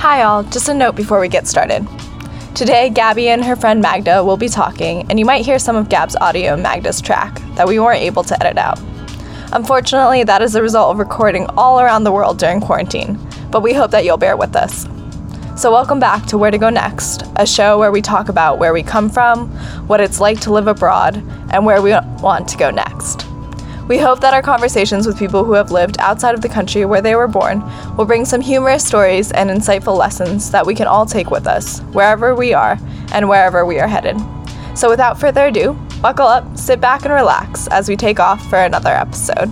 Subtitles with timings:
[0.00, 0.44] Hi, all.
[0.44, 1.86] Just a note before we get started.
[2.54, 5.90] Today, Gabby and her friend Magda will be talking, and you might hear some of
[5.90, 8.80] Gab's audio in Magda's track that we weren't able to edit out.
[9.52, 13.18] Unfortunately, that is a result of recording all around the world during quarantine,
[13.50, 14.86] but we hope that you'll bear with us.
[15.54, 18.72] So, welcome back to Where to Go Next, a show where we talk about where
[18.72, 19.50] we come from,
[19.86, 21.16] what it's like to live abroad,
[21.50, 21.90] and where we
[22.22, 23.26] want to go next.
[23.90, 27.02] We hope that our conversations with people who have lived outside of the country where
[27.02, 27.60] they were born
[27.96, 31.80] will bring some humorous stories and insightful lessons that we can all take with us,
[31.90, 32.78] wherever we are
[33.12, 34.16] and wherever we are headed.
[34.76, 38.60] So, without further ado, buckle up, sit back, and relax as we take off for
[38.60, 39.48] another episode.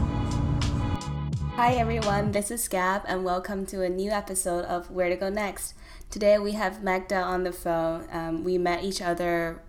[1.57, 5.31] Hi everyone, this is Gab, and welcome to a new episode of Where to Go
[5.31, 5.75] Next.
[6.11, 8.07] Today we have Magda on the phone.
[8.13, 9.63] Um, we met each other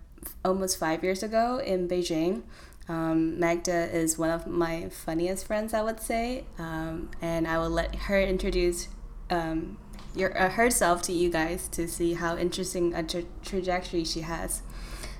[0.44, 2.42] almost five years ago in Beijing.
[2.90, 7.70] Um, Magda is one of my funniest friends, I would say, um, and I will
[7.70, 8.88] let her introduce
[9.30, 9.78] um,
[10.12, 14.62] your, uh, herself to you guys to see how interesting a tra- trajectory she has.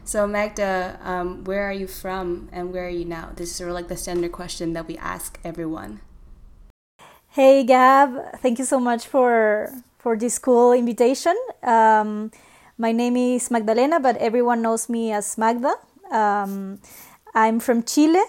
[0.02, 3.30] So, Magda, um, where are you from and where are you now?
[3.36, 6.00] This is sort of like the standard question that we ask everyone.
[7.28, 8.40] Hey, Gab.
[8.42, 9.70] Thank you so much for
[10.02, 11.38] for this cool invitation.
[11.62, 12.32] Um,
[12.76, 15.78] my name is Magdalena, but everyone knows me as Magda.
[16.10, 16.80] Um,
[17.34, 18.22] I'm from Chile,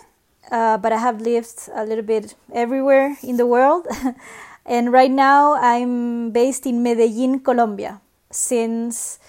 [0.51, 3.87] uh, but I have lived a little bit everywhere in the world.
[4.65, 9.19] and right now I'm based in Medellin, Colombia, since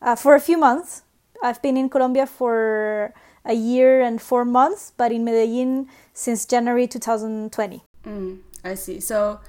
[0.00, 1.02] uh, for a few months.
[1.42, 6.86] I've been in Colombia for a year and four months, but in Medellin since January
[6.86, 7.82] 2020.
[8.04, 9.00] Mm, I see.
[9.00, 9.40] So,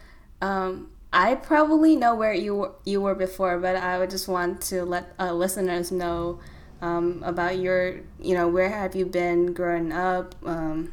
[0.41, 4.85] um, I probably know where you you were before, but I would just want to
[4.85, 6.39] let uh, listeners know
[6.81, 10.35] um, about your, you know, where have you been growing up?
[10.45, 10.91] Um,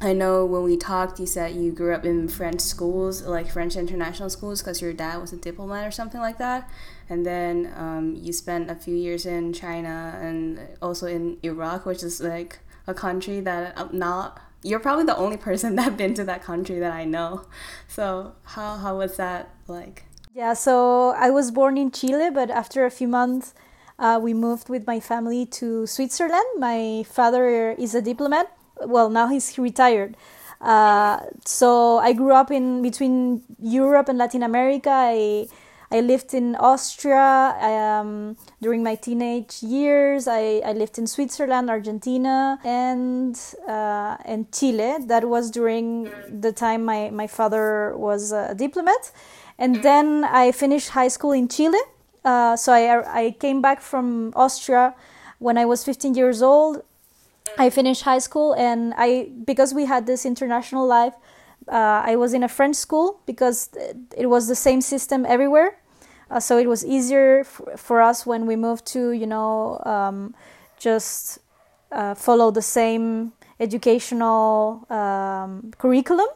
[0.00, 3.76] I know when we talked, you said you grew up in French schools, like French
[3.76, 6.68] international schools, because your dad was a diplomat or something like that.
[7.08, 12.02] And then um, you spent a few years in China and also in Iraq, which
[12.02, 14.40] is like a country that I'm not.
[14.62, 17.46] You're probably the only person that been to that country that I know.
[17.88, 20.04] So how how was that like?
[20.34, 23.54] Yeah, so I was born in Chile, but after a few months,
[23.98, 26.46] uh, we moved with my family to Switzerland.
[26.58, 28.50] My father is a diplomat.
[28.84, 30.16] Well, now he's retired.
[30.60, 34.90] Uh, so I grew up in between Europe and Latin America.
[34.90, 35.46] I
[35.90, 40.26] I lived in Austria um, during my teenage years.
[40.26, 43.38] I, I lived in Switzerland, Argentina, and
[43.68, 44.96] uh, and Chile.
[45.06, 49.12] That was during the time my, my father was a diplomat.
[49.56, 51.78] And then I finished high school in Chile
[52.24, 54.94] uh, so I, I came back from Austria
[55.38, 56.82] when I was 15 years old.
[57.58, 61.14] I finished high school, and I because we had this international life,
[61.68, 63.68] uh, I was in a French school because
[64.16, 65.78] it was the same system everywhere.
[66.30, 70.34] Uh, so it was easier f- for us when we moved to you know um,
[70.78, 71.38] just
[71.92, 76.28] uh, follow the same educational um, curriculum.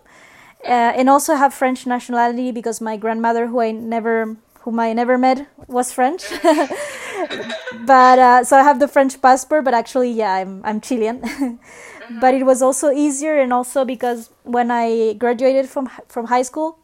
[0.64, 4.36] Uh, and also have French nationality because my grandmother, who I never
[4.68, 6.24] whom I never met was French.
[7.86, 11.22] but uh, so I have the French passport, but actually, yeah, I'm I'm Chilean.
[12.20, 16.78] but it was also easier, and also because when I graduated from from high school,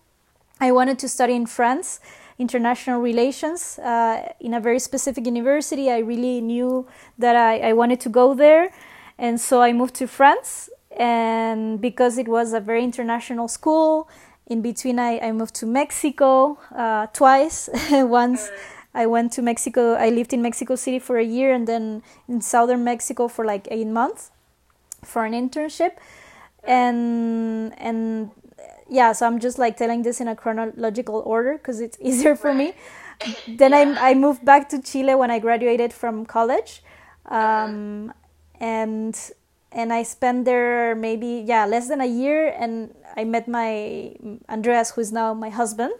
[0.61, 2.00] I wanted to study in France,
[2.39, 5.91] international relations, uh, in a very specific university.
[5.91, 6.87] I really knew
[7.19, 8.73] that I, I wanted to go there,
[9.19, 10.71] and so I moved to France.
[10.97, 14.09] And because it was a very international school,
[14.47, 17.69] in between I, I moved to Mexico uh, twice.
[17.91, 18.50] Once
[18.94, 22.41] I went to Mexico, I lived in Mexico City for a year and then in
[22.41, 24.31] southern Mexico for like eight months
[25.03, 25.93] for an internship.
[26.62, 28.31] And and
[28.88, 32.55] yeah, so I'm just like telling this in a chronological order because it's easier for
[32.55, 32.75] me.
[33.49, 36.82] then I, I moved back to Chile when I graduated from college.
[37.26, 38.12] Um,
[38.61, 39.19] and
[39.75, 44.15] and I spent there maybe yeah less than a year and I met my
[44.49, 45.94] Andreas who is now my husband.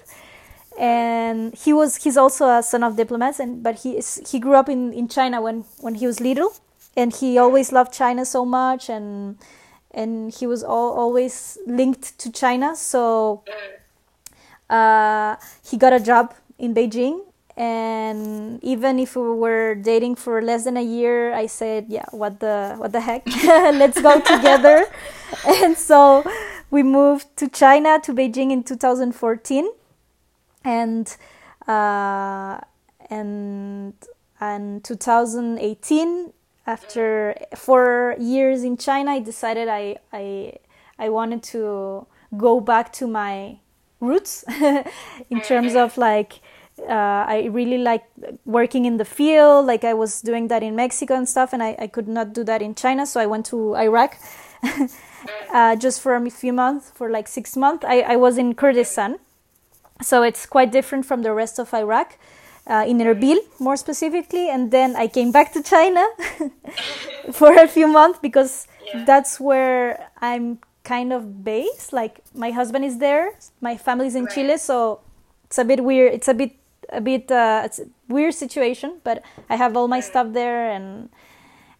[0.79, 4.55] And he was he's also a son of diplomats and but he is he grew
[4.55, 6.53] up in in China when when he was little.
[6.97, 9.37] And he always loved China so much and
[9.91, 12.75] and he was all, always linked to China.
[12.75, 13.44] So
[14.69, 17.20] uh, he got a job in Beijing
[17.56, 22.41] and even if we were dating for less than a year i said yeah what
[22.41, 23.23] the what the heck?
[23.45, 24.87] Let's go together.
[25.47, 26.25] And so
[26.71, 29.69] we moved to china to beijing in 2014
[30.65, 31.17] and
[31.69, 32.61] uh,
[33.11, 33.95] and
[34.41, 36.33] and 2018
[36.67, 40.53] after four years in china i decided i i
[40.99, 42.06] i wanted to
[42.37, 43.59] go back to my
[44.01, 44.45] roots
[45.31, 46.41] in terms of like
[46.88, 48.04] uh, I really like
[48.44, 49.66] working in the field.
[49.66, 52.44] Like I was doing that in Mexico and stuff, and I, I could not do
[52.44, 53.06] that in China.
[53.06, 54.16] So I went to Iraq
[55.52, 57.84] uh, just for a few months, for like six months.
[57.84, 59.19] I, I was in Kurdistan.
[60.02, 62.19] So it's quite different from the rest of Iraq.
[62.66, 66.02] Uh, in Erbil, more specifically, and then I came back to China
[67.32, 69.04] for a few months because yeah.
[69.04, 71.92] that's where I'm kind of based.
[71.92, 74.34] Like my husband is there, my family's in right.
[74.34, 75.00] Chile, so
[75.44, 76.14] it's a bit weird.
[76.14, 76.52] It's a bit
[76.94, 81.08] a bit uh, it's a weird situation, but I have all my stuff there and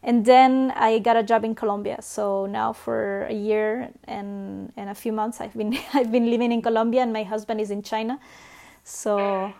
[0.03, 2.03] and then I got a job in Colombia.
[2.03, 6.53] So now for a year and and a few months I've been I've been living
[6.53, 8.19] in Colombia and my husband is in China.
[8.83, 9.53] So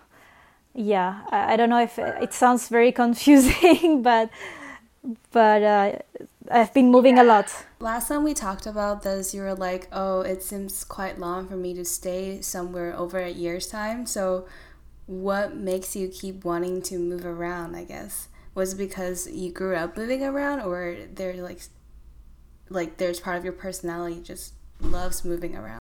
[0.75, 4.31] yeah, I, I don't know if it, it sounds very confusing, but
[5.33, 5.93] but uh,
[6.51, 7.53] I've been moving a lot.
[7.79, 11.57] Last time we talked about this, you were like, "Oh, it seems quite long for
[11.57, 14.47] me to stay somewhere over a year's time." So
[15.07, 18.29] what makes you keep wanting to move around i guess?
[18.55, 21.61] Was it because you grew up moving around or there like
[22.71, 25.81] like there's part of your personality just loves moving around?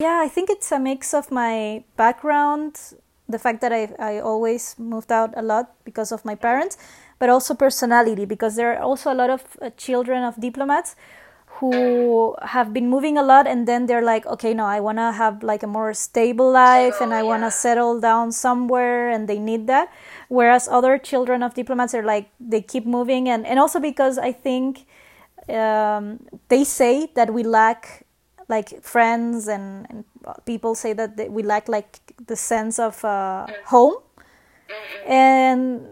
[0.00, 2.80] Yeah i think it's a mix of my background
[3.28, 6.76] the fact that i, I always moved out a lot because of my parents
[7.18, 10.96] but also personality because there are also a lot of uh, children of diplomats
[11.60, 15.12] who have been moving a lot and then they're like okay no i want to
[15.12, 19.38] have like a more stable life and i want to settle down somewhere and they
[19.38, 19.92] need that.
[20.28, 24.32] Whereas other children of diplomats are like they keep moving and, and also because i
[24.32, 24.86] think
[25.48, 28.06] um, they say that we lack
[28.48, 30.04] like friends and, and
[30.44, 33.94] people say that they, we lack like the sense of uh, home.
[35.06, 35.86] And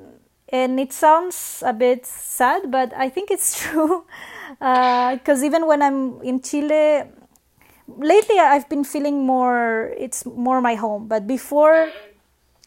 [0.52, 4.04] and it sounds a bit sad but i think it's true
[4.58, 7.04] because uh, even when I'm in Chile,
[7.88, 9.92] lately I've been feeling more.
[9.98, 11.90] It's more my home, but before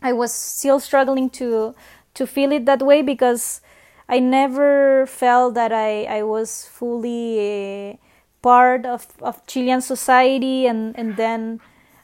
[0.02, 1.76] I was still struggling to
[2.16, 3.62] to feel it that way because
[4.08, 7.98] I never felt that I I was fully uh,
[8.42, 11.60] part of of Chilean society, and and then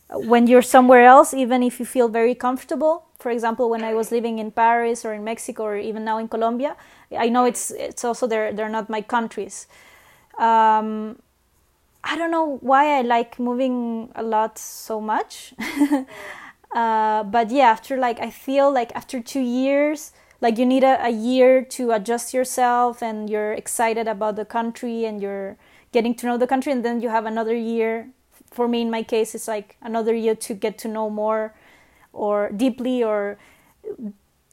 [0.09, 3.05] when you're somewhere else, even if you feel very comfortable.
[3.19, 6.27] For example, when I was living in Paris or in Mexico or even now in
[6.27, 6.75] Colombia,
[7.17, 9.67] I know it's it's also they're they're not my countries.
[10.37, 11.19] Um,
[12.03, 15.53] I don't know why I like moving a lot so much.
[16.75, 21.05] uh, but yeah, after like I feel like after two years, like you need a,
[21.05, 25.57] a year to adjust yourself and you're excited about the country and you're
[25.91, 28.09] getting to know the country and then you have another year
[28.49, 31.53] for me in my case it's like another year to get to know more
[32.11, 33.37] or deeply or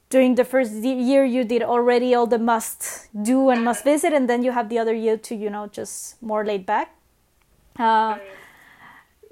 [0.09, 4.29] during the first year you did already all the must do and must visit and
[4.29, 6.95] then you have the other year to you know just more laid back.
[7.77, 8.17] Uh,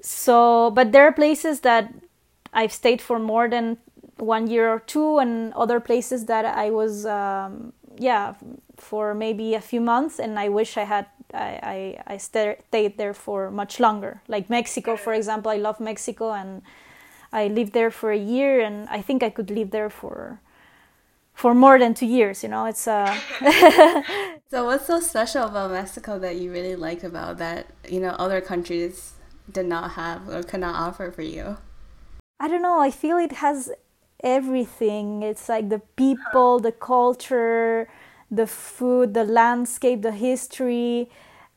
[0.00, 1.92] so but there are places that
[2.52, 3.76] i've stayed for more than
[4.16, 8.34] one year or two and other places that i was um, yeah
[8.76, 13.14] for maybe a few months and i wish i had i i, I stayed there
[13.14, 14.22] for much longer.
[14.28, 16.62] Like mexico for example i love mexico and
[17.32, 20.40] i lived there for a year and i think i could live there for
[21.38, 22.42] for more than two years.
[22.42, 23.14] You know, it's uh.
[24.50, 27.66] so what's so special about Mexico that you really like about that?
[27.88, 29.14] You know, other countries
[29.50, 31.56] did not have or could not offer for you.
[32.40, 32.80] I don't know.
[32.80, 33.70] I feel it has
[34.22, 35.22] everything.
[35.22, 37.88] It's like the people, the culture,
[38.30, 41.08] the food, the landscape, the history.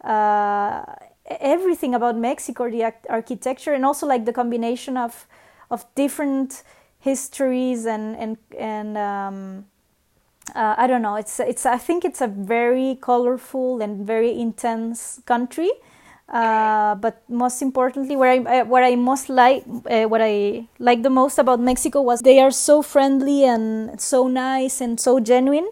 [0.03, 0.85] Uh,
[1.25, 5.27] everything about Mexico, the architecture, and also like the combination of
[5.71, 6.63] of different
[6.99, 9.65] histories and and and um,
[10.55, 11.15] uh, I don't know.
[11.15, 11.65] It's it's.
[11.65, 15.69] I think it's a very colorful and very intense country.
[16.27, 21.03] Uh, but most importantly, what I uh, what I most like, uh, what I like
[21.03, 25.69] the most about Mexico was they are so friendly and so nice and so genuine.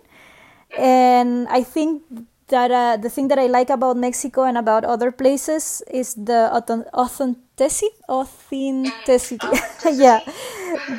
[0.77, 2.03] And I think
[2.49, 6.51] that uh, the thing that I like about Mexico and about other places is the
[6.53, 7.89] authenticity.
[8.09, 9.47] Authenticity,
[9.93, 10.19] yeah.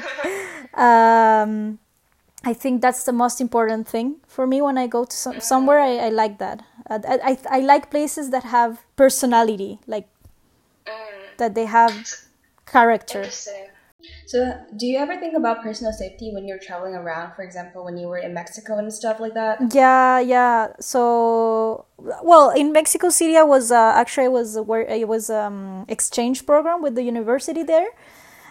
[0.74, 1.78] um,
[2.42, 5.78] I think that's the most important thing for me when I go to some, somewhere.
[5.78, 6.62] I, I like that.
[6.88, 10.08] I, I, I like places that have personality, like
[10.86, 10.92] mm.
[11.36, 11.92] that they have
[12.66, 13.28] character.
[14.26, 17.34] So, do you ever think about personal safety when you're traveling around?
[17.34, 19.74] For example, when you were in Mexico and stuff like that.
[19.74, 20.68] Yeah, yeah.
[20.80, 21.84] So,
[22.22, 26.46] well, in Mexico City, I was uh, actually I was where it was um exchange
[26.46, 27.88] program with the university there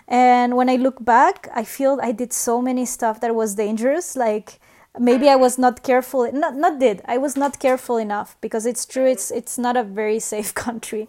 [0.10, 4.16] and when I look back, I feel I did so many stuff that was dangerous.
[4.16, 4.60] Like
[5.00, 6.30] maybe I was not careful.
[6.32, 7.04] Not not did.
[7.06, 9.06] I was not careful enough because it's true.
[9.06, 11.08] It's it's not a very safe country.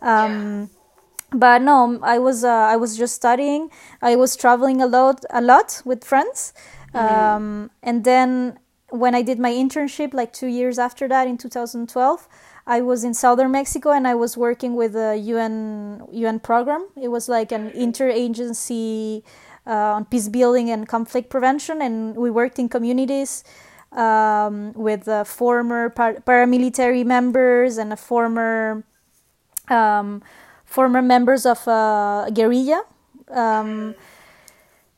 [0.00, 0.70] Um,
[1.32, 3.68] but no, I was uh, I was just studying.
[4.00, 6.54] I was traveling a lot a lot with friends,
[6.94, 8.60] um, and then
[8.90, 12.28] when I did my internship, like two years after that, in 2012.
[12.66, 16.88] I was in southern Mexico and I was working with a UN UN program.
[17.00, 19.22] It was like an interagency
[19.66, 23.44] uh, on peace building and conflict prevention, and we worked in communities
[23.92, 28.84] um, with uh, former par- paramilitary members and former
[29.68, 30.22] um,
[30.64, 32.82] former members of uh, guerrilla.
[33.30, 33.94] Um,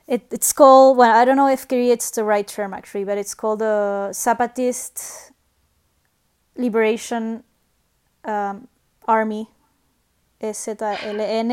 [0.06, 3.18] it, it's called well, I don't know if guerrilla is the right term actually, but
[3.18, 5.32] it's called the Zapatist
[6.56, 7.44] Liberation
[8.28, 8.68] um,
[9.06, 9.48] Army.
[10.40, 11.50] EZLN,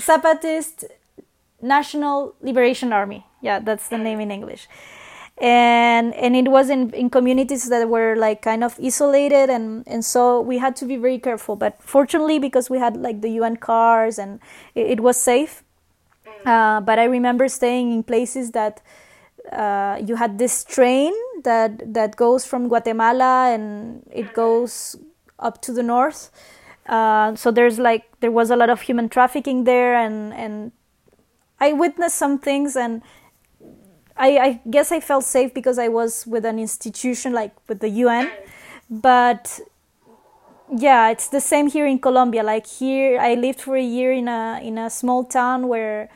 [0.00, 0.84] Zapatist
[1.62, 3.24] National Liberation Army.
[3.40, 4.68] Yeah, that's the name in English.
[5.40, 10.04] And and it was in, in communities that were like kind of isolated and, and
[10.04, 11.54] so we had to be very careful.
[11.54, 14.40] But fortunately because we had like the UN cars and
[14.74, 15.62] it, it was safe.
[16.44, 18.82] Uh, but I remember staying in places that
[19.52, 21.14] uh, you had this train
[21.44, 24.96] that that goes from Guatemala and it goes
[25.38, 26.30] up to the north.
[26.86, 30.72] Uh, so there's like there was a lot of human trafficking there, and and
[31.60, 33.02] I witnessed some things, and
[34.16, 37.90] I, I guess I felt safe because I was with an institution like with the
[37.90, 38.30] UN,
[38.90, 39.60] but
[40.74, 42.42] yeah, it's the same here in Colombia.
[42.42, 46.08] Like here, I lived for a year in a in a small town where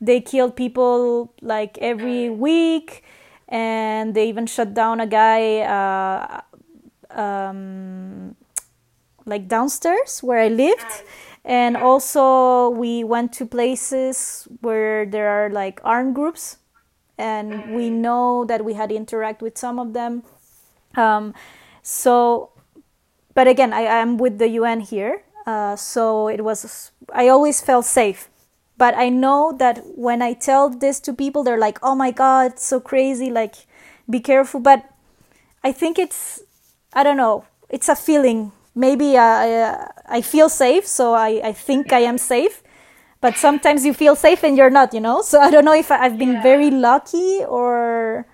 [0.00, 3.04] they killed people like every week,
[3.50, 5.60] and they even shut down a guy.
[5.60, 6.40] Uh,
[7.10, 8.36] um,
[9.26, 11.04] like downstairs where I lived.
[11.44, 16.58] And also, we went to places where there are like armed groups,
[17.16, 20.22] and we know that we had interact with some of them.
[20.96, 21.32] Um,
[21.82, 22.50] so,
[23.32, 26.92] but again, I am with the UN here, uh, so it was.
[27.10, 28.28] I always felt safe,
[28.80, 32.52] but I know that when I tell this to people, they're like, "Oh my God,
[32.52, 33.54] it's so crazy!" Like,
[34.08, 34.58] be careful.
[34.58, 34.88] But
[35.62, 36.40] I think it's,
[36.94, 41.52] I don't know, it's a feeling maybe uh, I, I feel safe, so I, I
[41.52, 42.62] think I am safe.
[43.20, 45.20] But sometimes you feel safe and you're not, you know.
[45.20, 46.42] So I don't know if I've been yeah.
[46.42, 48.26] very lucky or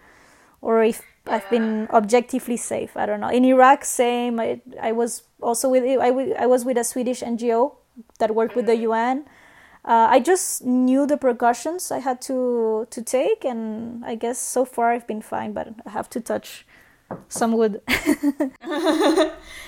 [0.62, 2.96] or if I've been objectively safe.
[2.96, 3.34] I don't know.
[3.34, 4.38] In Iraq, same.
[4.38, 7.74] I, I was also with I, I was with a Swedish NGO
[8.20, 8.94] that worked with the mm-hmm.
[8.94, 9.24] UN.
[9.86, 14.64] Uh, I just knew the precautions I had to to take, and I guess so
[14.64, 15.52] far I've been fine.
[15.52, 16.66] But I have to touch
[17.28, 17.80] some wood.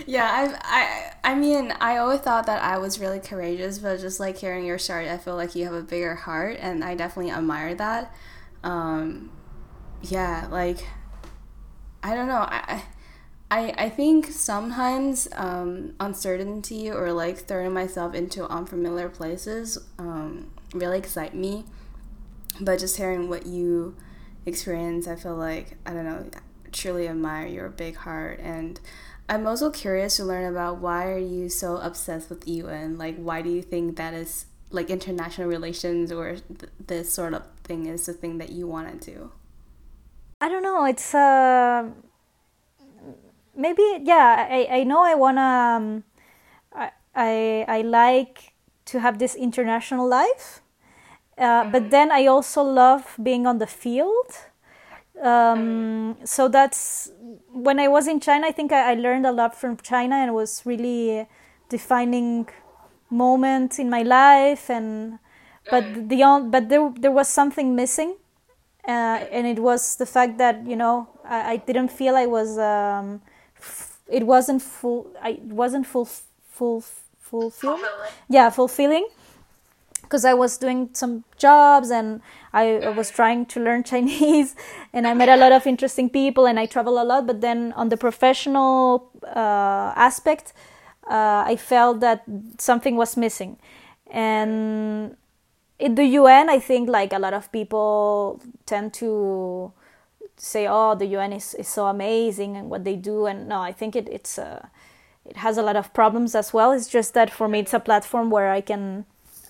[0.06, 4.18] yeah i i i mean i always thought that i was really courageous but just
[4.20, 7.30] like hearing your story i feel like you have a bigger heart and i definitely
[7.30, 8.14] admire that
[8.64, 9.30] um
[10.02, 10.84] yeah like
[12.02, 12.82] i don't know i
[13.50, 20.99] I, I think sometimes um, uncertainty or like throwing myself into unfamiliar places um, really
[20.99, 21.64] excite me.
[22.61, 23.97] But just hearing what you
[24.45, 26.26] experience, I feel like, I don't know,
[26.73, 28.78] truly admire your big heart and
[29.31, 32.97] I'm also curious to learn about why are you so obsessed with UN?
[32.97, 37.43] Like, why do you think that is like international relations or th- this sort of
[37.62, 39.33] thing is the thing that you want to do?
[40.40, 40.85] I don't know.
[40.87, 41.90] It's uh,
[43.59, 44.47] maybe yeah.
[44.49, 45.50] I I know I wanna.
[45.77, 46.05] Um,
[46.73, 48.55] I I I like
[48.87, 50.62] to have this international life,
[51.37, 51.91] uh, but mm-hmm.
[51.91, 54.49] then I also love being on the field
[55.23, 57.11] um, so that's
[57.53, 58.47] when I was in China.
[58.47, 61.27] I think I, I, learned a lot from China and it was really
[61.69, 62.49] defining
[63.11, 64.71] moment in my life.
[64.71, 65.19] And
[65.71, 68.17] but the but there there was something missing,
[68.87, 72.59] uh, and it was the fact that you know I, I didn't feel I was.
[72.59, 73.23] Um,
[74.09, 75.11] it wasn't full.
[75.23, 76.09] I it wasn't full
[76.50, 76.81] full
[77.21, 77.83] fulfilling.
[78.29, 79.07] Yeah, fulfilling
[80.09, 82.23] because I was doing some jobs and
[82.55, 84.57] I, I, was trying to learn Chinese
[84.95, 87.27] and I met a lot of interesting people and I travel a lot.
[87.27, 90.55] But then on the professional uh, aspect,
[91.11, 92.25] uh, I felt that
[92.57, 93.59] something was missing.
[94.11, 95.17] And
[95.79, 99.73] in the UN, I think like a lot of people tend to
[100.40, 103.73] say, "Oh, the UN is, is so amazing and what they do." And no, I
[103.73, 104.66] think it it's uh,
[105.25, 106.73] it has a lot of problems as well.
[106.73, 109.04] It's just that for me, it's a platform where I can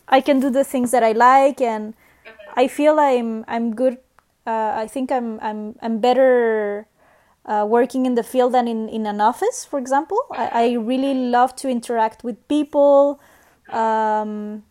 [0.09, 1.95] I can do the things that I like, and
[2.54, 3.99] I feel I'm I'm good.
[4.47, 6.87] Uh, I think I'm I'm I'm better
[7.49, 10.18] uh, working in the field than in, in an office, for example.
[10.30, 13.21] I, I really love to interact with people.
[13.71, 14.64] Um,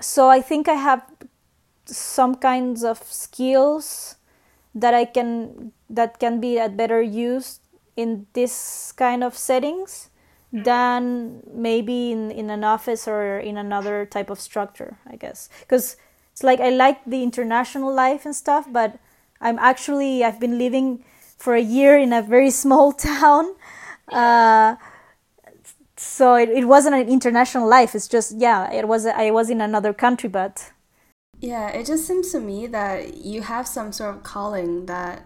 [0.00, 1.04] so I think I have
[1.86, 4.16] some kinds of skills
[4.74, 7.60] that I can that can be at better use
[7.96, 10.10] in this kind of settings
[10.52, 15.48] than maybe in, in an office or in another type of structure, I guess.
[15.60, 15.96] Because
[16.32, 18.98] it's like I like the international life and stuff, but
[19.40, 21.04] I'm actually, I've been living
[21.36, 23.54] for a year in a very small town.
[24.08, 24.76] Uh,
[25.96, 27.94] so it, it wasn't an international life.
[27.94, 30.72] It's just, yeah, it was, I was in another country, but.
[31.40, 35.24] Yeah, it just seems to me that you have some sort of calling that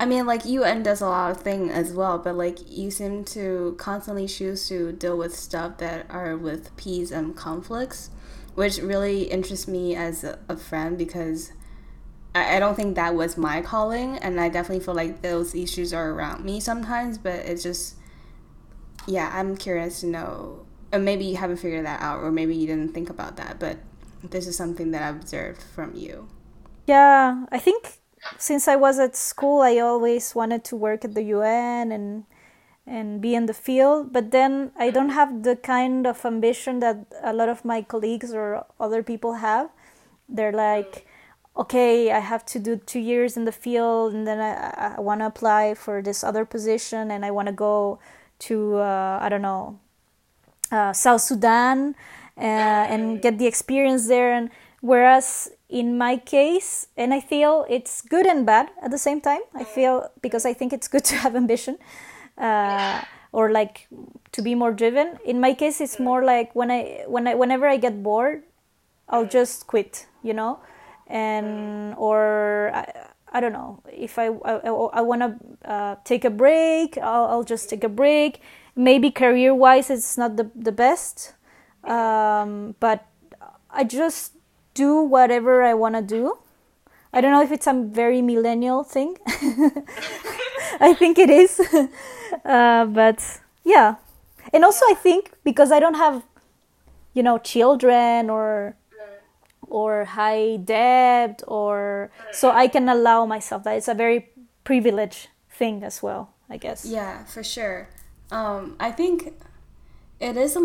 [0.00, 3.24] I mean, like UN does a lot of thing as well, but like you seem
[3.26, 8.10] to constantly choose to deal with stuff that are with peace and conflicts,
[8.54, 11.52] which really interests me as a, friend because
[12.34, 15.94] I, I don't think that was my calling, and I definitely feel like those issues
[15.94, 17.94] are around me sometimes, but it's just,
[19.06, 22.66] yeah, I'm curious to know, and maybe you haven't figured that out, or maybe you
[22.66, 23.78] didn't think about that, but
[24.30, 26.28] this is something that I observed from you.
[26.86, 27.98] Yeah, I think
[28.38, 32.24] since I was at school, I always wanted to work at the UN and
[32.86, 34.12] and be in the field.
[34.12, 38.34] But then I don't have the kind of ambition that a lot of my colleagues
[38.34, 39.70] or other people have.
[40.28, 41.06] They're like,
[41.56, 45.20] okay, I have to do two years in the field, and then I, I want
[45.20, 47.98] to apply for this other position, and I want to go
[48.40, 49.78] to uh, I don't know
[50.70, 51.94] uh, South Sudan
[52.36, 54.32] uh, and get the experience there.
[54.32, 54.50] And
[54.80, 59.40] whereas in my case, and I feel it's good and bad at the same time.
[59.54, 61.78] I feel because I think it's good to have ambition,
[62.38, 63.88] uh, or like
[64.32, 65.18] to be more driven.
[65.24, 68.42] In my case, it's more like when I when I whenever I get bored,
[69.08, 70.06] I'll just quit.
[70.22, 70.60] You know,
[71.06, 72.70] and or.
[72.74, 76.96] I, I don't know if I I, I want to uh, take a break.
[76.98, 78.40] I'll, I'll just take a break.
[78.76, 81.34] Maybe career wise, it's not the the best,
[81.86, 83.06] um, but
[83.70, 84.32] I just
[84.74, 86.38] do whatever I want to do.
[87.12, 89.16] I don't know if it's a very millennial thing.
[90.80, 91.60] I think it is.
[92.44, 93.96] uh, but yeah.
[94.52, 96.24] And also I think because I don't have
[97.14, 98.76] you know children or
[99.68, 104.30] or high debt or so I can allow myself that it's a very
[104.64, 106.84] privileged thing as well, I guess.
[106.84, 107.88] Yeah, for sure.
[108.30, 109.34] Um, I think
[110.20, 110.60] it is a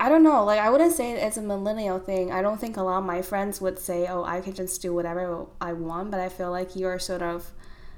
[0.00, 0.42] I don't know.
[0.46, 2.32] Like, I wouldn't say it's a millennial thing.
[2.32, 4.94] I don't think a lot of my friends would say, "Oh, I can just do
[4.94, 7.52] whatever I want." But I feel like you are sort of.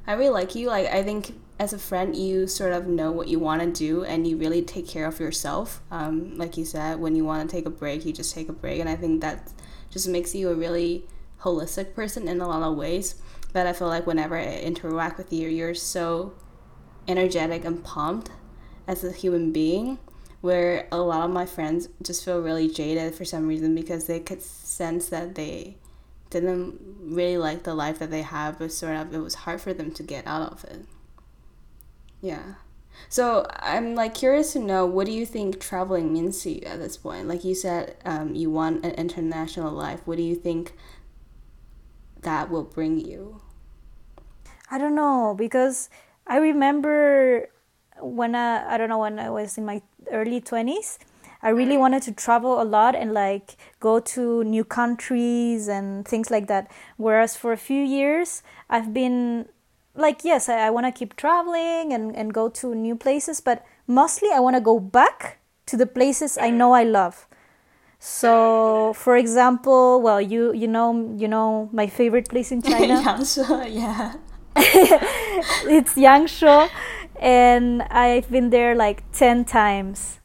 [0.05, 0.67] I really like you.
[0.67, 4.03] Like, I think as a friend, you sort of know what you want to do,
[4.05, 5.81] and you really take care of yourself.
[5.93, 8.53] Um, like you said, when you want to take a break, you just take a
[8.53, 9.53] break, and I think that
[9.89, 11.07] just makes you a really
[11.43, 13.15] holistic person in a lot of ways.
[13.53, 16.35] But I feel like whenever I interact with you, you're so
[17.07, 18.31] energetic and pumped
[18.89, 19.99] as a human being
[20.43, 24.21] where a lot of my friends just feel really jaded for some reason because they
[24.21, 25.77] could sense that they
[26.31, 29.73] didn't really like the life that they have, but sort of it was hard for
[29.73, 30.85] them to get out of it.
[32.21, 32.55] Yeah.
[33.09, 36.81] So I'm like curious to know what do you think traveling means to you at
[36.81, 37.29] this point?
[37.29, 40.01] Like you said, um, you want an international life.
[40.07, 40.73] What do you think
[42.23, 43.41] that will bring you?
[44.71, 45.89] I don't know because
[46.27, 47.49] I remember
[48.03, 50.99] when I I don't know when I was in my early 20s
[51.43, 51.81] I really mm-hmm.
[51.81, 56.71] wanted to travel a lot and like go to new countries and things like that.
[56.97, 59.49] Whereas for a few years, I've been
[59.97, 63.65] like, yes, I, I want to keep traveling and, and go to new places, but
[63.89, 66.87] mostly I want to go back to the places I know mm-hmm.
[66.87, 67.27] I love.
[67.99, 69.01] So, mm-hmm.
[69.01, 73.03] for example, well, you you know you know my favorite place in China.
[73.03, 74.15] Yangshuo, yeah.
[74.57, 76.69] it's Yangshuo
[77.23, 80.19] and I've been there like 10 times.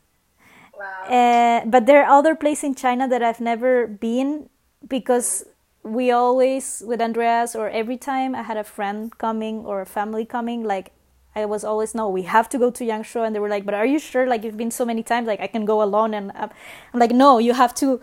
[0.77, 1.03] Wow.
[1.05, 4.49] Uh, but there are other places in China that I've never been
[4.87, 5.45] because
[5.83, 10.25] we always, with Andreas, or every time I had a friend coming or a family
[10.25, 10.91] coming, like
[11.35, 13.25] I was always, no, we have to go to Yangshuo.
[13.25, 14.25] And they were like, but are you sure?
[14.25, 16.15] Like, you've been so many times, like, I can go alone.
[16.15, 16.49] And I'm
[16.93, 18.01] like, no, you have to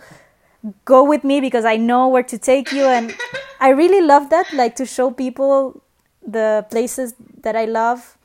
[0.84, 2.84] go with me because I know where to take you.
[2.84, 3.12] And
[3.60, 5.82] I really love that, like, to show people
[6.24, 8.16] the places that I love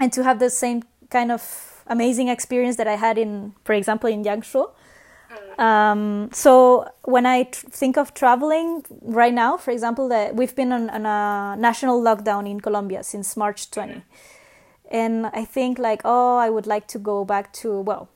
[0.00, 4.08] and to have the same kind of amazing experience that I had in, for example,
[4.08, 4.70] in Yangshuo.
[5.58, 10.72] Um, so when I tr- think of traveling right now, for example, that we've been
[10.72, 14.02] on, on, a national lockdown in Colombia since March 20.
[14.90, 18.08] And I think like, oh, I would like to go back to, well,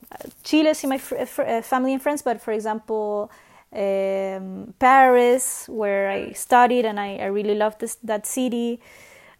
[0.43, 3.31] Chile, see my fr- fr- uh, family and friends, but for example,
[3.73, 8.79] um, Paris, where I studied and I, I really love this, that city.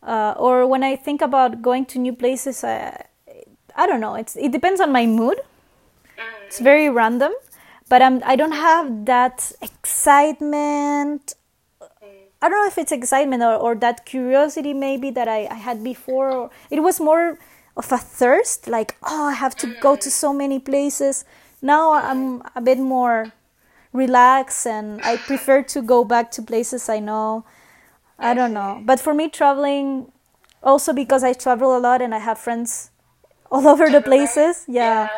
[0.03, 3.05] Uh, or when I think about going to new places, I,
[3.75, 4.15] I don't know.
[4.15, 5.39] It's it depends on my mood.
[6.45, 7.33] It's very random,
[7.89, 11.33] but I'm I don't have that excitement.
[12.39, 15.83] I don't know if it's excitement or, or that curiosity maybe that I, I had
[15.83, 16.51] before.
[16.69, 17.39] It was more
[17.75, 21.25] of a thirst, like oh, I have to go to so many places.
[21.62, 23.33] Now I'm a bit more
[23.93, 27.45] relaxed, and I prefer to go back to places I know.
[28.19, 30.12] I don't know, but for me, traveling
[30.63, 32.91] also because I travel a lot and I have friends
[33.51, 34.65] all over the places.
[34.67, 35.10] Yeah.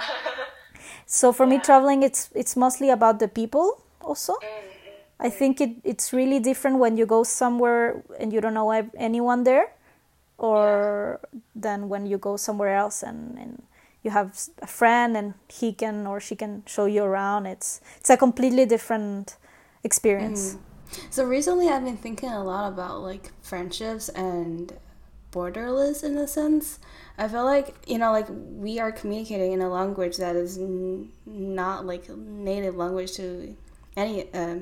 [1.06, 4.34] So for me, traveling it's it's mostly about the people also.
[4.34, 5.34] Mm, mm, I mm.
[5.34, 9.74] think it, it's really different when you go somewhere and you don't know anyone there,
[10.38, 11.20] or
[11.56, 13.64] than when you go somewhere else and, and
[14.04, 17.46] you have a friend and he can or she can show you around.
[17.46, 19.38] It's it's a completely different
[19.84, 20.56] experience.
[20.56, 20.69] Mm.
[21.10, 24.74] So recently, I've been thinking a lot about like friendships and
[25.32, 26.80] borderless in a sense.
[27.18, 31.12] I feel like you know, like we are communicating in a language that is n-
[31.26, 33.56] not like native language to
[33.96, 34.60] any uh,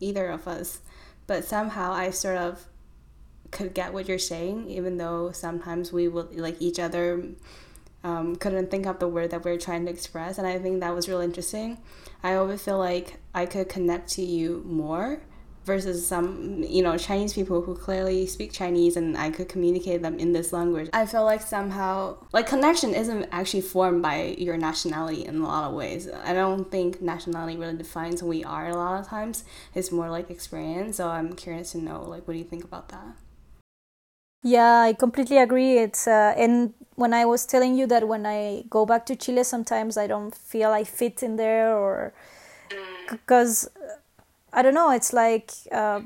[0.00, 0.80] either of us,
[1.26, 2.66] but somehow I sort of
[3.50, 7.24] could get what you're saying, even though sometimes we will like each other
[8.04, 10.80] um, couldn't think of the word that we are trying to express, and I think
[10.80, 11.78] that was really interesting.
[12.22, 15.20] I always feel like I could connect to you more
[15.64, 20.18] versus some you know chinese people who clearly speak chinese and i could communicate them
[20.18, 20.88] in this language.
[20.92, 25.64] I feel like somehow like connection isn't actually formed by your nationality in a lot
[25.68, 26.08] of ways.
[26.08, 29.44] I don't think nationality really defines who we are a lot of times.
[29.74, 30.96] It's more like experience.
[30.96, 33.16] So i'm curious to know like what do you think about that?
[34.42, 35.78] Yeah i completely agree.
[35.78, 39.44] It's uh, and when i was telling you that when i go back to chile
[39.44, 42.12] sometimes i don't feel i fit in there or
[43.10, 43.68] because
[44.52, 44.90] I don't know.
[44.90, 46.00] It's like uh,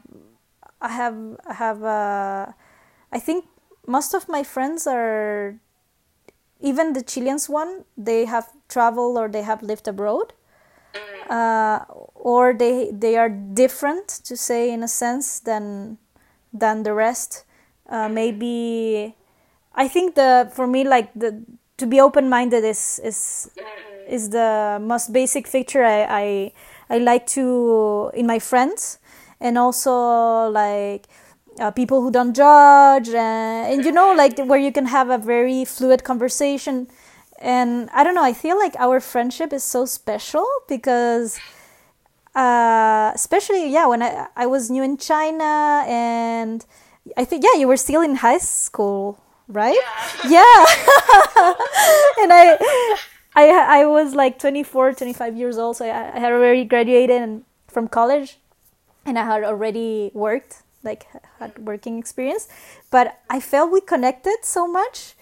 [0.81, 2.47] I have I have uh,
[3.13, 3.47] I think
[3.87, 5.57] most of my friends are
[6.61, 7.85] even the Chileans one.
[7.97, 10.33] They have traveled or they have lived abroad,
[11.29, 11.81] uh,
[12.15, 15.99] or they they are different to say in a sense than
[16.53, 17.45] than the rest.
[17.89, 19.15] Uh, maybe
[19.75, 21.43] I think the for me like the
[21.79, 23.51] to be open minded is is
[24.09, 26.53] is the most basic feature I, I
[26.89, 28.99] I like to in my friends
[29.41, 31.07] and also like
[31.59, 35.19] uh, people who don't judge and, and you know like where you can have a
[35.19, 36.89] very fluid conversation.
[37.41, 41.39] And I don't know I feel like our friendship is so special because
[42.35, 46.65] uh, especially yeah when I I was new in China and
[47.17, 49.19] I think yeah you were still in high school
[49.49, 49.79] right?
[50.25, 51.55] Yeah, yeah.
[52.23, 52.99] and I
[53.37, 57.87] I I was like 24, 25 years old, so I, I had already graduated from
[57.87, 58.39] college,
[59.05, 61.07] and I had already worked, like
[61.39, 62.49] had working experience.
[62.91, 65.15] But I felt we connected so much,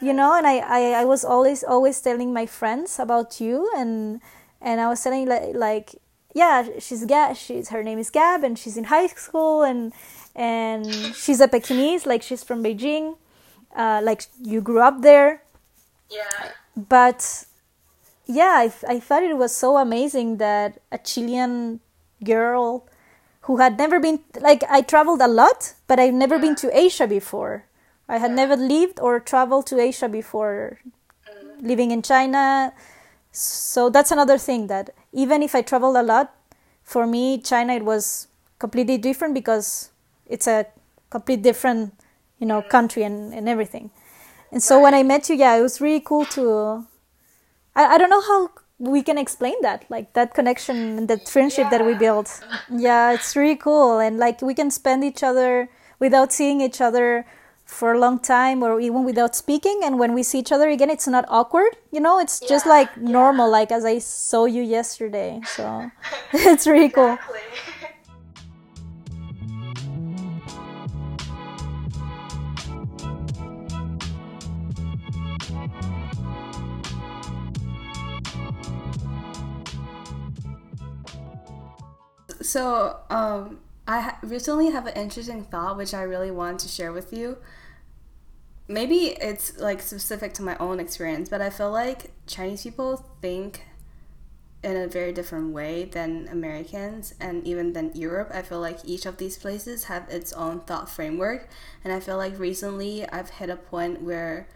[0.00, 0.38] you know.
[0.38, 4.20] And I, I, I was always always telling my friends about you, and
[4.62, 5.96] and I was telling like like
[6.34, 7.34] yeah, she's Gab.
[7.36, 9.92] She's her name is Gab, and she's in high school, and
[10.36, 13.16] and she's a Pekingese, like she's from Beijing,
[13.74, 15.42] uh, like you grew up there.
[16.10, 16.52] Yeah.
[16.76, 17.46] But
[18.26, 21.80] yeah, I, I thought it was so amazing that a Chilean
[22.22, 22.86] girl
[23.42, 26.40] who had never been like I traveled a lot, but I've never yeah.
[26.40, 27.64] been to Asia before.
[28.08, 28.36] I had yeah.
[28.36, 31.62] never lived or traveled to Asia before mm.
[31.62, 32.72] living in China.
[33.30, 36.34] So that's another thing that even if I traveled a lot,
[36.82, 38.26] for me China it was
[38.58, 39.90] completely different because
[40.26, 40.66] it's a
[41.10, 41.94] complete different,
[42.40, 42.68] you know, mm.
[42.68, 43.90] country and, and everything.
[44.50, 44.82] And so right.
[44.82, 46.86] when I met you, yeah, it was really cool to
[47.76, 51.70] I, I don't know how we can explain that like that connection that friendship yeah.
[51.70, 56.32] that we built yeah it's really cool and like we can spend each other without
[56.32, 57.24] seeing each other
[57.64, 60.90] for a long time or even without speaking and when we see each other again
[60.90, 62.48] it's not awkward you know it's yeah.
[62.48, 63.58] just like normal yeah.
[63.58, 65.90] like as i saw you yesterday so
[66.32, 67.40] it's really exactly.
[67.64, 67.75] cool
[82.46, 87.12] So, um, I recently have an interesting thought which I really want to share with
[87.12, 87.38] you.
[88.68, 93.62] Maybe it's like specific to my own experience, but I feel like Chinese people think
[94.62, 98.30] in a very different way than Americans and even than Europe.
[98.32, 101.48] I feel like each of these places have its own thought framework,
[101.82, 104.48] and I feel like recently I've hit a point where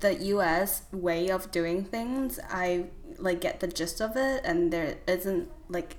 [0.00, 2.86] the US way of doing things, I
[3.18, 5.98] like get the gist of it and there isn't like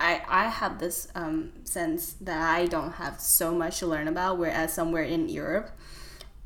[0.00, 4.38] I, I have this um, sense that I don't have so much to learn about,
[4.38, 5.70] whereas somewhere in Europe,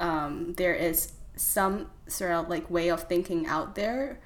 [0.01, 4.21] um, there is some sort of like way of thinking out there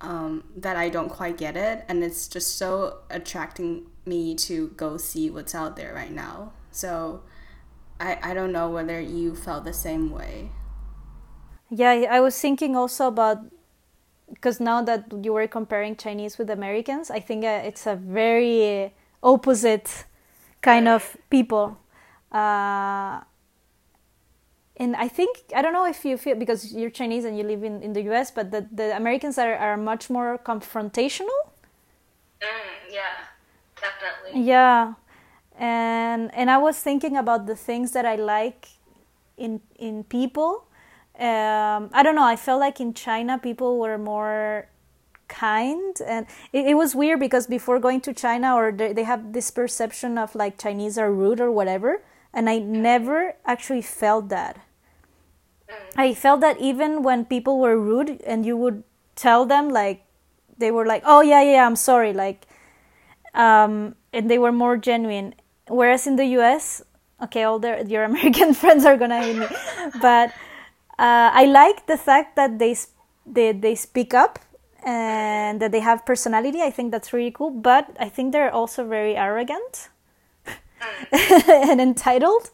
[0.00, 4.96] um, that I don't quite get it, and it's just so attracting me to go
[4.96, 6.52] see what's out there right now.
[6.70, 7.22] So
[7.98, 10.50] I, I don't know whether you felt the same way.
[11.70, 13.38] Yeah, I was thinking also about
[14.32, 18.92] because now that you were comparing Chinese with Americans, I think uh, it's a very
[19.22, 20.04] opposite
[20.62, 21.78] kind of people.
[22.32, 23.20] Uh,
[24.76, 27.64] and I think I don't know if you feel because you're Chinese and you live
[27.64, 31.40] in, in the U.S., but the, the Americans are, are much more confrontational.
[32.42, 33.00] Mm, yeah,
[33.80, 34.42] definitely.
[34.42, 34.94] Yeah,
[35.58, 38.68] and and I was thinking about the things that I like
[39.38, 40.64] in in people.
[41.18, 42.24] Um, I don't know.
[42.24, 44.68] I felt like in China people were more
[45.28, 49.32] kind and it, it, was weird because before going to china or they, they have
[49.32, 52.00] this perception of like chinese are rude or whatever
[52.32, 54.56] and i never actually felt that
[55.96, 60.04] I felt that even when people were rude and you would tell them like
[60.58, 62.46] they were like, "Oh yeah, yeah, I'm sorry," like,
[63.34, 65.34] um, and they were more genuine.
[65.68, 66.82] Whereas in the U.S.,
[67.22, 69.48] okay, all their your American friends are gonna hate me,
[70.00, 70.32] but
[70.98, 72.76] uh, I like the fact that they
[73.26, 74.38] they they speak up
[74.84, 76.62] and that they have personality.
[76.62, 77.50] I think that's really cool.
[77.50, 79.88] But I think they're also very arrogant
[81.12, 82.50] and entitled.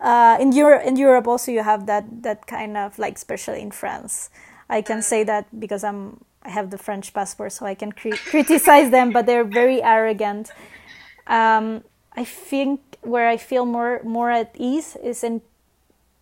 [0.00, 3.70] Uh, in Europe, in Europe also you have that that kind of like, especially in
[3.70, 4.30] France.
[4.68, 8.12] I can say that because I'm I have the French passport, so I can cri-
[8.30, 10.50] criticize them, but they're very arrogant.
[11.26, 15.42] Um, I think where I feel more more at ease is in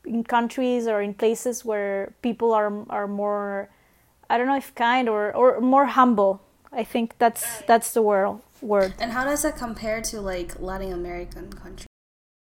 [0.04, 3.68] in countries or in places where people are are more
[4.28, 6.40] I don't know if kind or or more humble.
[6.72, 8.94] I think that's that's the word word.
[9.00, 11.86] And how does that compare to like Latin American countries?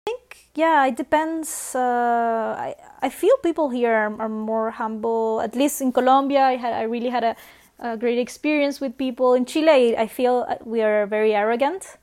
[0.06, 1.74] I think yeah, it depends.
[1.76, 5.42] Uh, I I feel people here are, are, more humble.
[5.42, 7.36] At least in Colombia, I had I really had a,
[7.80, 9.34] a great experience with people.
[9.34, 11.98] In Chile, I feel we are very arrogant.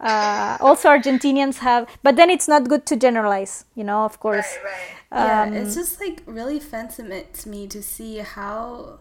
[0.00, 3.66] Uh, also, Argentinians have, but then it's not good to generalize.
[3.74, 4.56] You know, of course.
[4.64, 4.72] Right,
[5.12, 5.44] right.
[5.44, 9.00] Um, yeah, it's just like really fascinating to me to see how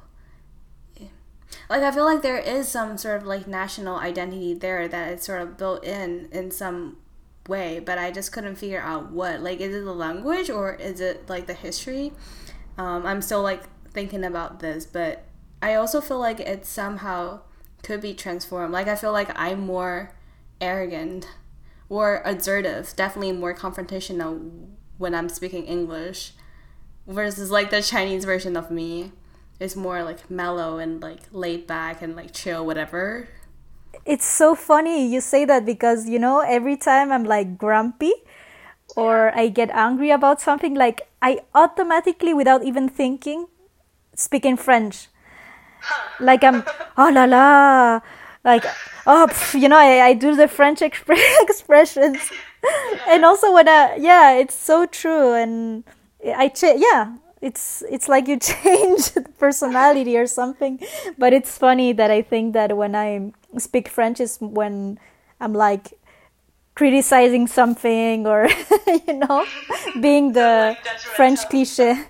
[1.70, 5.24] like I feel like there is some sort of like national identity there that is
[5.24, 6.98] sort of built in in some
[7.48, 9.42] way, but I just couldn't figure out what.
[9.42, 12.14] Like, is it the language or is it like the history?
[12.78, 15.26] Um, I'm still like thinking about this, but
[15.62, 17.42] I also feel like it somehow
[17.84, 18.72] could be transformed.
[18.72, 20.12] Like, I feel like I'm more
[20.62, 21.28] arrogant
[21.90, 24.68] or assertive, definitely more confrontational
[24.98, 26.34] when I'm speaking English
[27.08, 29.12] versus like the Chinese version of me
[29.60, 33.28] is more like mellow and like laid back and like chill, whatever.
[34.06, 38.14] It's so funny you say that because you know every time I'm like grumpy
[38.96, 43.48] or I get angry about something, like I automatically, without even thinking,
[44.16, 45.08] speak in French.
[46.20, 46.64] Like I'm,
[46.98, 48.00] oh la la,
[48.44, 48.66] like
[49.10, 52.20] oh, pff, you know, I, I do the French exp- expressions,
[53.08, 55.84] and also when I, yeah, it's so true, and
[56.24, 60.80] I, ch- yeah, it's it's like you change personality or something.
[61.18, 65.00] But it's funny that i think that when i speak french is when
[65.40, 65.94] i'm like
[66.76, 68.48] criticizing something or
[69.08, 69.46] you know
[70.00, 70.78] being the
[71.16, 72.06] french cliche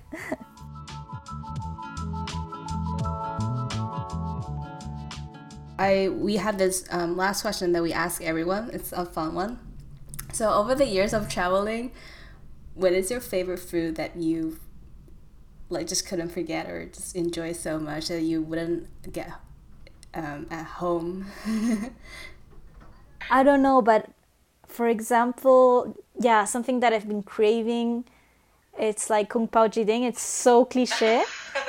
[5.80, 8.68] I we have this um, last question that we ask everyone.
[8.70, 9.58] It's a fun one.
[10.30, 11.92] So over the years of traveling,
[12.74, 14.60] what is your favorite food that you've
[15.70, 19.32] like just couldn't forget or just enjoy so much that you wouldn't get
[20.12, 21.26] um, at home?
[23.30, 24.10] I don't know, but
[24.66, 28.04] for example, yeah, something that I've been craving.
[28.80, 30.04] It's like kung pao jiding.
[30.04, 31.22] It's so cliche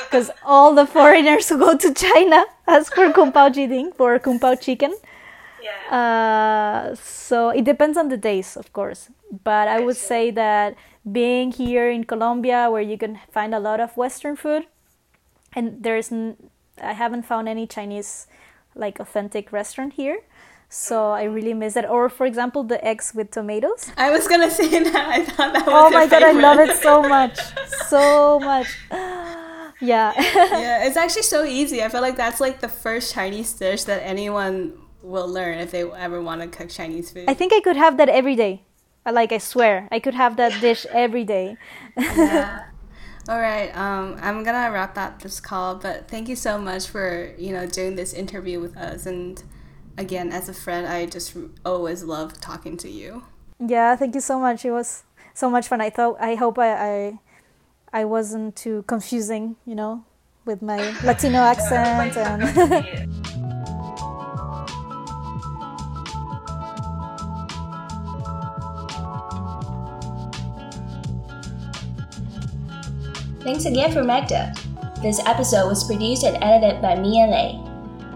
[0.06, 4.40] because all the foreigners who go to China ask for kung pao jiding for kung
[4.40, 4.96] pao chicken.
[5.62, 5.92] Yeah.
[5.92, 9.10] Uh, so it depends on the days, of course.
[9.44, 10.76] But I would say that
[11.12, 14.68] being here in Colombia, where you can find a lot of Western food,
[15.54, 16.38] and there's n-
[16.82, 18.28] I haven't found any Chinese
[18.74, 20.20] like authentic restaurant here.
[20.74, 21.88] So I really miss that.
[21.90, 23.92] Or for example, the eggs with tomatoes.
[23.98, 24.96] I was gonna say that.
[24.96, 25.76] I thought that was.
[25.76, 27.38] Oh my god, I love it so much,
[27.88, 28.68] so much.
[29.84, 30.14] Yeah.
[30.20, 31.82] yeah, it's actually so easy.
[31.82, 35.82] I feel like that's like the first Chinese dish that anyone will learn if they
[35.82, 37.26] ever want to cook Chinese food.
[37.28, 38.62] I think I could have that every day.
[39.12, 41.58] Like I swear, I could have that dish every day.
[41.98, 42.66] yeah.
[43.28, 43.76] All right.
[43.76, 47.66] Um, I'm gonna wrap up this call, but thank you so much for you know
[47.66, 49.08] doing this interview with us.
[49.08, 49.42] And
[49.98, 53.24] again, as a friend, I just always love talking to you.
[53.60, 54.66] Yeah, thank you so much.
[54.66, 55.82] It was so much fun.
[55.82, 57.20] I thought I hope I I,
[57.94, 60.04] I wasn't too confusing, you know,
[60.46, 63.12] with my Latino accent and.
[73.42, 74.54] Thanks again for Magda.
[75.02, 77.71] This episode was produced and edited by me and Lei.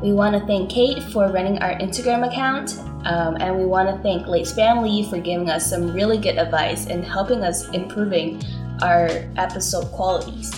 [0.06, 4.00] We want to thank Kate for running our Instagram account, um, and we want to
[4.04, 8.40] thank Lei's family for giving us some really good advice and helping us improving
[8.84, 10.52] our episode qualities.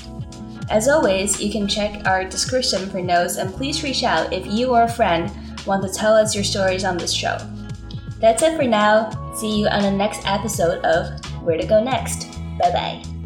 [0.70, 4.76] As always, you can check our description for notes and please reach out if you
[4.76, 5.32] or a friend
[5.66, 7.38] want to tell us your stories on this show.
[8.20, 9.12] That's it for now.
[9.38, 12.38] See you on the next episode of Where to Go Next.
[12.60, 13.17] Bye bye.